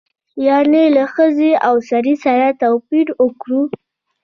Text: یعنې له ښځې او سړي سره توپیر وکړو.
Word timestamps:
یعنې 0.47 0.83
له 0.95 1.03
ښځې 1.13 1.51
او 1.67 1.75
سړي 1.89 2.15
سره 2.25 2.47
توپیر 2.61 3.07
وکړو. 3.23 3.61